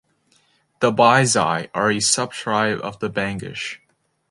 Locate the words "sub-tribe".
1.99-2.79